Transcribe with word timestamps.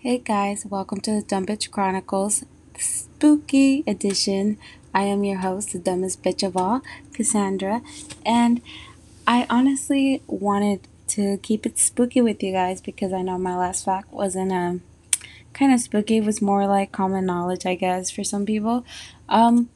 Hey 0.00 0.18
guys, 0.18 0.64
welcome 0.64 1.00
to 1.00 1.10
the 1.10 1.22
Dumb 1.22 1.44
Bitch 1.44 1.72
Chronicles 1.72 2.44
Spooky 2.78 3.82
Edition. 3.84 4.56
I 4.94 5.02
am 5.02 5.24
your 5.24 5.38
host, 5.38 5.72
the 5.72 5.80
dumbest 5.80 6.22
bitch 6.22 6.46
of 6.46 6.56
all, 6.56 6.82
Cassandra, 7.12 7.82
and 8.24 8.60
I 9.26 9.44
honestly 9.50 10.22
wanted 10.28 10.86
to 11.08 11.38
keep 11.38 11.66
it 11.66 11.78
spooky 11.78 12.20
with 12.20 12.40
you 12.44 12.52
guys 12.52 12.80
because 12.80 13.12
I 13.12 13.22
know 13.22 13.38
my 13.38 13.56
last 13.56 13.84
fact 13.84 14.12
wasn't 14.12 14.52
um 14.52 14.82
kind 15.52 15.74
of 15.74 15.80
spooky. 15.80 16.18
It 16.18 16.24
was 16.24 16.40
more 16.40 16.68
like 16.68 16.92
common 16.92 17.26
knowledge, 17.26 17.66
I 17.66 17.74
guess, 17.74 18.08
for 18.08 18.22
some 18.22 18.46
people. 18.46 18.84
Um, 19.28 19.68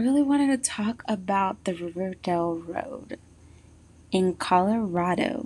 I 0.00 0.02
really 0.02 0.22
wanted 0.22 0.64
to 0.64 0.70
talk 0.70 1.04
about 1.06 1.62
the 1.64 1.74
Riverdale 1.74 2.54
Road 2.54 3.18
in 4.10 4.34
Colorado. 4.34 5.44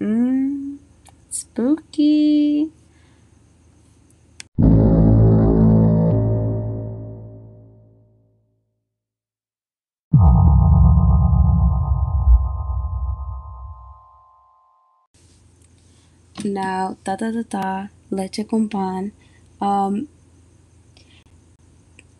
Mmm, 0.00 0.78
spooky. 1.30 2.72
Now, 16.44 16.96
da 17.04 17.16
da 17.16 17.30
da 17.30 17.42
da, 17.42 17.88
leche 18.10 18.48
con 18.48 18.68
pan. 18.68 19.12
Um, 19.60 20.08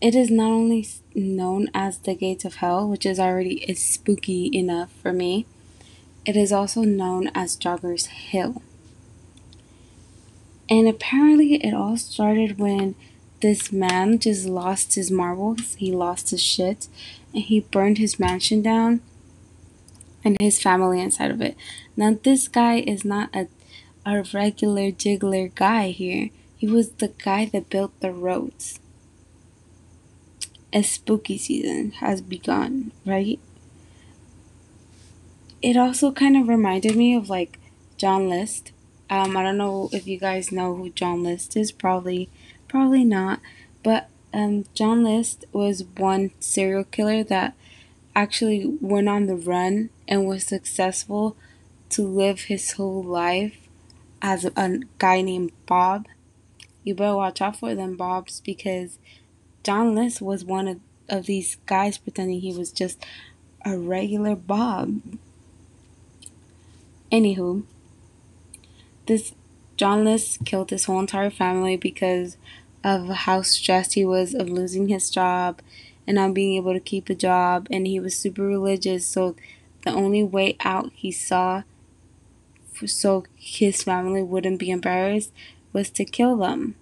it 0.01 0.15
is 0.15 0.30
not 0.30 0.51
only 0.51 0.87
known 1.15 1.69
as 1.74 1.98
the 1.98 2.15
gates 2.15 2.45
of 2.45 2.56
hell, 2.56 2.88
which 2.88 3.06
is 3.06 3.19
already 3.19 3.62
is 3.64 3.83
spooky 3.83 4.51
enough 4.52 4.91
for 5.02 5.12
me. 5.12 5.47
It 6.27 6.37
is 6.37 6.52
also 6.52 6.83
known 6.83 7.30
as 7.34 7.56
Joggers 7.56 8.06
Hill. 8.06 8.62
And 10.69 10.87
apparently, 10.87 11.55
it 11.55 11.75
all 11.75 11.97
started 11.97 12.59
when 12.59 12.95
this 13.41 13.73
man 13.73 14.19
just 14.19 14.47
lost 14.47 14.94
his 14.94 15.11
marbles, 15.11 15.75
he 15.75 15.92
lost 15.92 16.31
his 16.31 16.42
shit, 16.42 16.89
and 17.33 17.42
he 17.42 17.61
burned 17.61 17.98
his 17.98 18.20
mansion 18.20 18.61
down 18.61 19.00
and 20.22 20.37
his 20.41 20.61
family 20.61 21.00
inside 21.00 21.31
of 21.31 21.41
it. 21.41 21.56
Now, 21.97 22.19
this 22.22 22.48
guy 22.48 22.81
is 22.81 23.05
not 23.05 23.34
a, 23.34 23.48
a 24.11 24.25
regular 24.34 24.91
jiggler 24.91 25.55
guy 25.55 25.91
here. 25.91 26.30
He 26.56 26.66
was 26.66 26.91
the 26.91 27.08
guy 27.08 27.47
that 27.47 27.70
built 27.70 27.98
the 28.00 28.12
roads. 28.12 28.80
A 30.72 30.83
spooky 30.83 31.39
season 31.39 31.92
has 31.92 32.20
begun, 32.20 32.92
right? 33.05 33.41
It 35.62 35.77
also 35.77 36.12
kind 36.12 36.36
of 36.36 36.48
reminded 36.48 36.97
me 36.97 37.14
of 37.14 37.28
like 37.28 37.58
John 37.97 38.28
List. 38.28 38.72
Um, 39.08 39.36
I 39.36 39.42
don't 39.42 39.58
know 39.58 39.88
if 39.92 40.06
you 40.06 40.19
guys 40.19 40.53
know 40.53 40.75
who 40.75 40.91
John 40.91 41.22
List 41.22 41.56
is. 41.56 41.72
Probably, 41.72 42.28
probably 42.69 43.05
not. 43.05 43.41
But 43.83 44.08
um, 44.33 44.64
John 44.75 45.03
List 45.03 45.44
was 45.53 45.84
one 45.97 46.31
serial 46.41 46.84
killer 46.84 47.25
that 47.25 47.55
actually 48.14 48.66
went 48.81 49.08
on 49.08 49.27
the 49.27 49.36
run 49.36 49.91
and 50.06 50.27
was 50.27 50.44
successful 50.44 51.36
to 51.91 52.06
live 52.06 52.42
his 52.42 52.72
whole 52.72 53.03
life 53.03 53.59
as 54.22 54.44
a 54.44 54.80
guy 54.98 55.22
named 55.22 55.52
Bob. 55.66 56.06
You 56.84 56.94
better 56.94 57.16
watch 57.16 57.40
out 57.40 57.56
for 57.56 57.74
them 57.74 57.96
Bobs 57.96 58.40
because 58.40 58.98
John 59.62 59.94
List 59.94 60.22
was 60.22 60.44
one 60.44 60.68
of, 60.68 60.80
of 61.08 61.26
these 61.26 61.56
guys 61.66 61.98
pretending 61.98 62.41
he 62.41 62.54
was 62.54 62.72
just 62.72 63.04
a 63.64 63.76
regular 63.76 64.34
Bob. 64.34 65.00
Anywho, 67.12 67.64
this 69.06 69.34
John 69.76 70.04
List 70.04 70.44
killed 70.44 70.70
his 70.70 70.84
whole 70.84 71.00
entire 71.00 71.30
family 71.30 71.76
because 71.76 72.36
of 72.84 73.08
how 73.08 73.42
stressed 73.42 73.94
he 73.94 74.04
was 74.04 74.34
of 74.34 74.48
losing 74.48 74.88
his 74.88 75.10
job 75.10 75.60
and 76.06 76.16
not 76.16 76.34
being 76.34 76.56
able 76.56 76.72
to 76.72 76.80
keep 76.80 77.08
a 77.08 77.14
job 77.14 77.66
and 77.70 77.86
he 77.86 78.00
was 78.00 78.16
super 78.16 78.42
religious 78.42 79.06
so 79.06 79.36
the 79.84 79.91
only 79.91 80.22
way 80.22 80.56
out 80.60 80.91
he 80.94 81.12
saw 81.12 81.62
so 82.86 83.24
his 83.36 83.82
family 83.82 84.22
wouldn't 84.22 84.58
be 84.58 84.70
embarrassed 84.70 85.32
was 85.72 85.91
to 85.91 86.04
kill 86.04 86.36
them. 86.36 86.74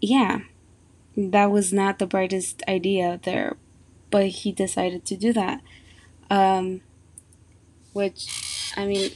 Yeah, 0.00 0.40
that 1.16 1.50
was 1.50 1.72
not 1.72 1.98
the 1.98 2.06
brightest 2.06 2.62
idea 2.66 3.20
there, 3.22 3.56
but 4.10 4.26
he 4.26 4.52
decided 4.52 5.04
to 5.06 5.16
do 5.16 5.32
that. 5.32 5.60
Um, 6.30 6.80
which, 7.92 8.72
I 8.76 8.86
mean, 8.86 9.10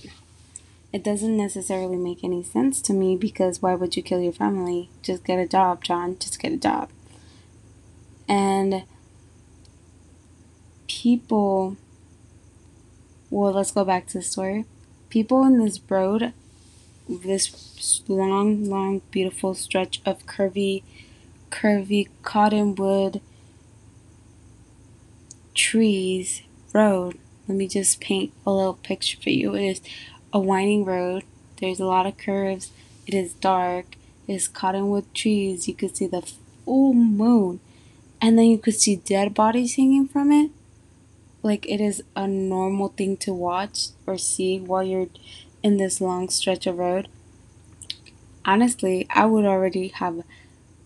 it 0.93 1.03
doesn't 1.03 1.37
necessarily 1.37 1.97
make 1.97 2.23
any 2.23 2.43
sense 2.43 2.81
to 2.83 2.93
me 2.93 3.17
because 3.17 3.63
why 3.63 3.75
would 3.75 3.97
you 3.97 4.03
kill 4.03 4.21
your 4.21 4.33
family? 4.33 4.91
Just 5.03 5.25
get 5.25 5.39
a 5.39 5.47
job, 5.47 5.83
John. 5.83 6.19
Just 6.19 6.41
get 6.41 6.53
a 6.53 6.57
job. 6.57 6.91
And 8.29 8.85
people, 10.89 11.77
well, 13.31 13.53
let's 13.53 13.73
go 13.73 13.85
back 13.85 14.07
to 14.09 14.19
the 14.19 14.23
story. 14.23 14.65
People 15.09 15.45
in 15.45 15.59
this 15.59 15.81
road, 15.89 16.33
this 17.09 18.03
long, 18.09 18.69
long, 18.69 19.03
beautiful 19.11 19.55
stretch 19.55 20.01
of 20.05 20.27
curvy, 20.27 20.83
curvy 21.51 22.09
cottonwood 22.23 23.21
trees 25.55 26.43
road. 26.73 27.19
Let 27.49 27.57
me 27.57 27.69
just 27.69 28.01
paint 28.01 28.33
a 28.45 28.53
little 28.53 28.75
picture 28.75 29.19
for 29.23 29.31
you. 29.31 29.55
It 29.55 29.65
is 29.65 29.81
a 30.33 30.41
winding 30.41 30.85
road. 30.85 31.25
There's 31.61 31.81
a 31.81 31.87
lot 31.87 32.07
of 32.07 32.19
curves. 32.19 32.73
It 33.07 33.15
is 33.15 33.33
dark. 33.35 33.97
It 34.27 34.35
is 34.35 34.49
cottonwood 34.49 35.15
trees. 35.15 35.69
You 35.69 35.75
could 35.75 35.97
see 35.97 36.07
the 36.07 36.23
full 36.65 36.93
moon 36.93 37.61
and 38.21 38.39
then 38.39 38.47
you 38.47 38.59
could 38.59 38.75
see 38.75 38.97
dead 38.97 39.35
bodies 39.35 39.77
hanging 39.77 40.09
from 40.09 40.33
it 40.33 40.51
like 41.47 41.67
it 41.67 41.81
is 41.81 42.03
a 42.15 42.27
normal 42.27 42.89
thing 42.89 43.17
to 43.19 43.33
watch 43.33 43.89
or 44.07 44.19
see 44.19 44.59
while 44.61 44.83
you're 44.83 45.09
in 45.63 45.79
this 45.79 46.01
long 46.01 46.29
stretch 46.29 46.67
of 46.67 46.79
road. 46.79 47.09
Honestly 48.45 49.07
i 49.11 49.25
would 49.25 49.45
already 49.45 49.89
have 49.89 50.23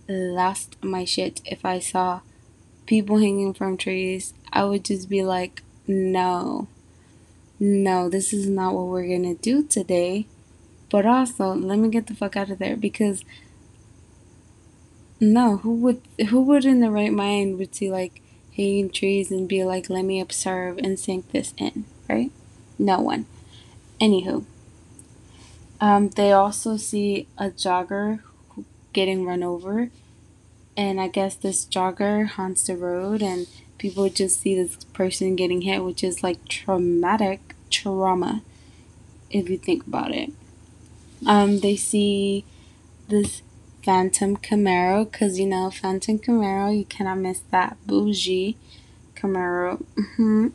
lost 0.09 0.77
my 0.83 1.05
shit 1.05 1.41
if 1.45 1.65
i 1.65 1.79
saw 1.79 2.21
people 2.87 3.19
hanging 3.19 3.55
from 3.55 3.77
trees. 3.77 4.35
I 4.53 4.65
would 4.65 4.85
just 4.85 5.09
be 5.09 5.23
like 5.23 5.63
no 5.87 6.69
no 7.59 8.09
this 8.09 8.33
is 8.33 8.49
not 8.49 8.75
what 8.75 8.87
we're 8.87 9.09
gonna 9.09 9.35
do 9.35 9.65
today. 9.65 10.27
But 10.91 11.07
also 11.07 11.55
let 11.55 11.79
me 11.79 11.89
get 11.89 12.07
the 12.07 12.15
fuck 12.15 12.37
out 12.37 12.51
of 12.51 12.59
there 12.59 12.77
because 12.77 13.25
no, 15.21 15.59
who 15.59 15.75
would 15.75 16.01
who 16.31 16.41
would 16.41 16.65
in 16.65 16.81
the 16.81 16.91
right 16.91 17.13
mind 17.13 17.59
would 17.59 17.75
see 17.75 17.91
like 17.91 18.23
trees 18.93 19.31
and 19.31 19.49
be 19.49 19.65
like, 19.65 19.89
let 19.89 20.05
me 20.05 20.21
observe 20.21 20.79
and 20.79 20.99
sink 20.99 21.31
this 21.33 21.55
in, 21.57 21.85
right? 22.09 22.31
No 22.79 23.01
one. 23.01 23.27
Anywho, 24.01 24.45
um, 25.81 26.09
they 26.11 26.33
also 26.33 26.77
see 26.77 27.27
a 27.39 27.51
jogger 27.51 28.21
getting 28.93 29.25
run 29.25 29.43
over, 29.43 29.91
and 30.77 31.01
I 31.01 31.09
guess 31.09 31.35
this 31.35 31.65
jogger 31.67 32.27
haunts 32.27 32.67
the 32.67 32.77
road, 32.77 33.23
and 33.23 33.47
people 33.79 34.09
just 34.09 34.41
see 34.41 34.55
this 34.55 34.77
person 34.93 35.37
getting 35.37 35.63
hit, 35.63 35.85
which 35.85 36.03
is 36.05 36.23
like 36.23 36.49
traumatic 36.49 37.55
trauma, 37.71 38.43
if 39.31 39.49
you 39.49 39.59
think 39.59 39.87
about 39.87 40.13
it. 40.13 40.31
Um, 41.27 41.61
they 41.61 41.77
see 41.77 42.45
this 43.09 43.43
Phantom 43.83 44.37
Camaro 44.37 45.11
because 45.11 45.39
you 45.39 45.47
know 45.47 45.71
Phantom 45.71 46.19
Camaro 46.19 46.77
you 46.77 46.85
cannot 46.85 47.19
miss 47.19 47.41
that 47.51 47.77
bougie 47.87 48.57
Camaro. 49.15 49.83
Mm-hmm. 49.97 50.49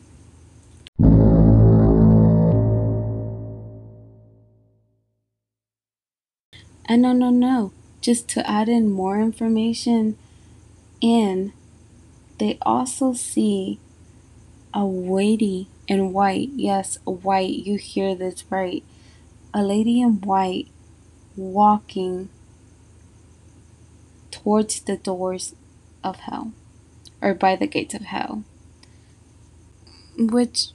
and 6.88 7.02
no 7.02 7.12
no 7.12 7.30
no 7.30 7.72
just 8.00 8.28
to 8.28 8.48
add 8.48 8.68
in 8.68 8.88
more 8.90 9.20
information 9.20 10.16
in 11.00 11.52
they 12.38 12.58
also 12.62 13.12
see 13.12 13.80
a 14.72 14.84
lady 14.84 15.68
in 15.88 16.12
white. 16.12 16.50
Yes 16.54 16.98
a 17.06 17.10
white 17.10 17.50
you 17.50 17.76
hear 17.76 18.14
this 18.14 18.44
right? 18.50 18.84
A 19.52 19.62
lady 19.62 20.00
in 20.00 20.20
white 20.20 20.68
walking 21.34 22.28
towards 24.46 24.78
the 24.82 24.96
doors 24.96 25.56
of 26.04 26.20
hell 26.20 26.52
or 27.20 27.34
by 27.34 27.56
the 27.56 27.66
gates 27.66 27.94
of 27.94 28.02
hell. 28.02 28.44
Which 30.16 30.68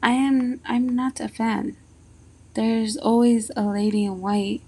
i 0.00 0.12
am 0.12 0.60
i'm 0.64 0.88
not 0.94 1.18
a 1.18 1.26
fan. 1.26 1.76
There's 2.54 2.96
always 2.96 3.50
a 3.56 3.62
lady 3.62 4.04
in 4.04 4.20
white 4.20 4.60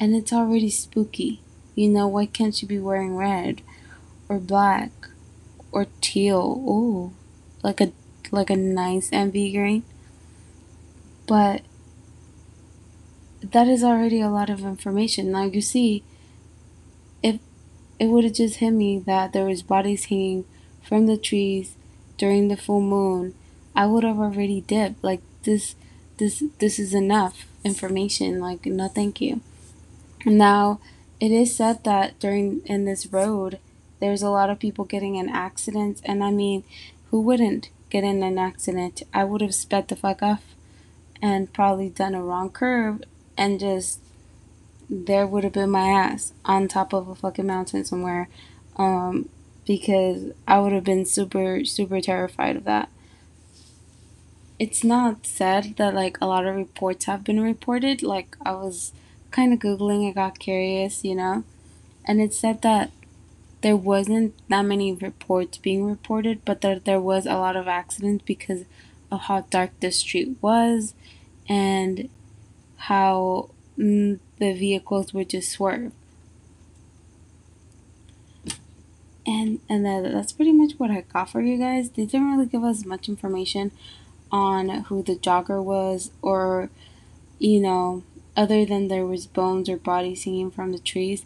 and 0.00 0.12
it's 0.16 0.32
already 0.32 0.70
spooky. 0.70 1.40
You 1.76 1.88
know 1.90 2.08
why 2.08 2.26
can't 2.26 2.52
she 2.52 2.66
be 2.66 2.80
wearing 2.80 3.14
red 3.16 3.62
or 4.28 4.40
black 4.40 4.90
or 5.70 5.86
teal? 6.00 6.60
Oh 6.66 7.12
like 7.62 7.80
a 7.80 7.92
like 8.32 8.50
a 8.50 8.56
nice 8.56 9.08
envy 9.12 9.52
green. 9.52 9.84
But 11.28 11.62
that 13.40 13.68
is 13.68 13.84
already 13.84 14.20
a 14.20 14.30
lot 14.30 14.50
of 14.50 14.64
information. 14.64 15.30
Now 15.30 15.44
you 15.44 15.60
see, 15.60 16.02
if 17.22 17.38
it 17.98 18.06
would 18.06 18.24
have 18.24 18.34
just 18.34 18.56
hit 18.56 18.70
me 18.70 18.98
that 19.00 19.32
there 19.32 19.44
was 19.44 19.62
bodies 19.62 20.06
hanging 20.06 20.44
from 20.82 21.06
the 21.06 21.16
trees 21.16 21.74
during 22.16 22.48
the 22.48 22.56
full 22.56 22.80
moon, 22.80 23.34
I 23.74 23.86
would 23.86 24.04
have 24.04 24.18
already 24.18 24.60
dipped. 24.60 25.02
Like 25.02 25.20
this, 25.44 25.76
this, 26.18 26.42
this 26.58 26.78
is 26.78 26.94
enough 26.94 27.46
information. 27.64 28.40
Like 28.40 28.66
no, 28.66 28.88
thank 28.88 29.20
you. 29.20 29.40
Now, 30.26 30.80
it 31.20 31.30
is 31.30 31.54
said 31.54 31.84
that 31.84 32.18
during 32.18 32.60
in 32.66 32.84
this 32.84 33.06
road, 33.06 33.58
there's 34.00 34.22
a 34.22 34.30
lot 34.30 34.50
of 34.50 34.58
people 34.58 34.84
getting 34.84 35.16
in 35.16 35.28
accidents, 35.28 36.00
and 36.04 36.22
I 36.22 36.30
mean, 36.30 36.62
who 37.10 37.20
wouldn't 37.20 37.70
get 37.90 38.04
in 38.04 38.22
an 38.22 38.38
accident? 38.38 39.02
I 39.12 39.24
would 39.24 39.40
have 39.40 39.54
sped 39.54 39.88
the 39.88 39.96
fuck 39.96 40.22
off 40.22 40.54
and 41.20 41.52
probably 41.52 41.88
done 41.88 42.14
a 42.14 42.22
wrong 42.22 42.50
curve 42.50 43.02
and 43.36 43.58
just 43.58 44.00
there 44.88 45.26
would 45.26 45.44
have 45.44 45.52
been 45.52 45.70
my 45.70 45.88
ass 45.88 46.32
on 46.44 46.68
top 46.68 46.92
of 46.92 47.08
a 47.08 47.14
fucking 47.14 47.46
mountain 47.46 47.84
somewhere 47.84 48.28
um, 48.76 49.28
because 49.66 50.32
I 50.46 50.58
would 50.58 50.72
have 50.72 50.84
been 50.84 51.04
super, 51.04 51.64
super 51.64 52.00
terrified 52.00 52.56
of 52.56 52.64
that. 52.64 52.88
It's 54.58 54.82
not 54.82 55.26
said 55.26 55.74
that 55.76 55.94
like 55.94 56.18
a 56.20 56.26
lot 56.26 56.46
of 56.46 56.56
reports 56.56 57.04
have 57.04 57.22
been 57.22 57.40
reported. 57.40 58.02
Like 58.02 58.36
I 58.44 58.52
was 58.52 58.92
kind 59.30 59.52
of 59.52 59.60
Googling, 59.60 60.08
I 60.08 60.12
got 60.12 60.38
curious, 60.38 61.04
you 61.04 61.14
know, 61.14 61.44
and 62.04 62.20
it 62.20 62.32
said 62.32 62.62
that 62.62 62.90
there 63.60 63.76
wasn't 63.76 64.34
that 64.48 64.62
many 64.62 64.92
reports 64.92 65.58
being 65.58 65.84
reported, 65.84 66.44
but 66.44 66.60
that 66.62 66.84
there 66.84 67.00
was 67.00 67.26
a 67.26 67.34
lot 67.34 67.56
of 67.56 67.68
accidents 67.68 68.24
because 68.24 68.64
of 69.10 69.22
how 69.22 69.42
dark 69.50 69.70
the 69.80 69.90
street 69.90 70.36
was 70.40 70.94
and 71.48 72.08
how 72.76 73.50
mm, 73.78 74.18
the 74.38 74.52
vehicles 74.52 75.12
would 75.12 75.30
just 75.30 75.50
swerve. 75.52 75.92
And 79.26 79.60
and 79.68 79.84
that, 79.84 80.10
that's 80.12 80.32
pretty 80.32 80.52
much 80.52 80.72
what 80.78 80.90
I 80.90 81.02
got 81.02 81.30
for 81.30 81.40
you 81.42 81.58
guys. 81.58 81.90
They 81.90 82.06
didn't 82.06 82.30
really 82.30 82.46
give 82.46 82.64
us 82.64 82.86
much 82.86 83.08
information 83.08 83.72
on 84.32 84.68
who 84.84 85.02
the 85.02 85.16
jogger 85.16 85.62
was 85.62 86.10
or 86.22 86.70
you 87.38 87.60
know 87.60 88.02
other 88.36 88.64
than 88.64 88.88
there 88.88 89.06
was 89.06 89.26
bones 89.26 89.68
or 89.68 89.76
bodies 89.76 90.24
hanging 90.24 90.50
from 90.50 90.72
the 90.72 90.78
trees. 90.78 91.24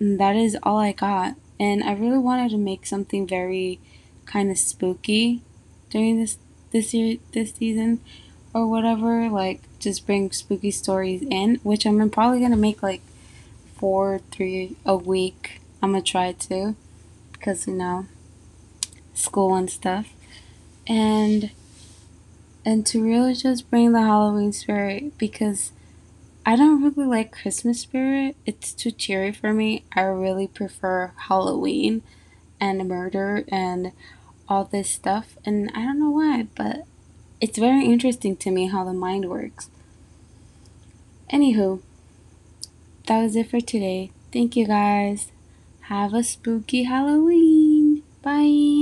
That 0.00 0.36
is 0.36 0.56
all 0.62 0.78
I 0.78 0.92
got. 0.92 1.36
And 1.58 1.82
I 1.82 1.92
really 1.92 2.18
wanted 2.18 2.50
to 2.52 2.58
make 2.58 2.86
something 2.86 3.26
very 3.26 3.80
kind 4.26 4.50
of 4.50 4.58
spooky 4.58 5.42
during 5.90 6.20
this 6.20 6.38
this 6.70 6.94
year 6.94 7.18
this 7.32 7.54
season 7.54 8.00
or 8.54 8.66
whatever, 8.68 9.28
like 9.28 9.62
just 9.80 10.06
bring 10.06 10.30
spooky 10.30 10.70
stories 10.70 11.22
in, 11.22 11.56
which 11.62 11.84
I'm 11.84 12.10
probably 12.10 12.40
gonna 12.40 12.56
make 12.56 12.82
like 12.82 13.00
four, 13.76 14.20
three 14.30 14.76
a 14.84 14.96
week. 14.96 15.60
I'm 15.82 15.92
gonna 15.92 16.02
try 16.02 16.32
to, 16.32 16.76
because 17.32 17.66
you 17.66 17.74
know, 17.74 18.06
school 19.14 19.54
and 19.54 19.70
stuff, 19.70 20.12
and 20.86 21.50
and 22.64 22.86
to 22.86 23.02
really 23.02 23.34
just 23.34 23.70
bring 23.70 23.92
the 23.92 24.02
Halloween 24.02 24.52
spirit 24.52 25.16
because 25.16 25.72
I 26.44 26.56
don't 26.56 26.82
really 26.82 27.08
like 27.08 27.32
Christmas 27.32 27.80
spirit. 27.80 28.36
It's 28.44 28.72
too 28.72 28.90
cheery 28.90 29.32
for 29.32 29.52
me. 29.52 29.84
I 29.96 30.02
really 30.02 30.46
prefer 30.46 31.12
Halloween 31.28 32.02
and 32.60 32.86
murder 32.86 33.44
and 33.48 33.92
all 34.48 34.64
this 34.64 34.90
stuff, 34.90 35.36
and 35.44 35.70
I 35.74 35.82
don't 35.82 36.00
know 36.00 36.10
why, 36.10 36.46
but 36.54 36.84
it's 37.40 37.58
very 37.58 37.86
interesting 37.86 38.36
to 38.36 38.50
me 38.50 38.66
how 38.66 38.84
the 38.84 38.92
mind 38.92 39.28
works. 39.28 39.70
Anywho, 41.32 41.80
that 43.06 43.22
was 43.22 43.34
it 43.34 43.50
for 43.50 43.60
today. 43.60 44.10
Thank 44.32 44.56
you 44.56 44.66
guys. 44.66 45.32
Have 45.82 46.12
a 46.12 46.22
spooky 46.22 46.84
Halloween. 46.84 48.02
Bye. 48.22 48.79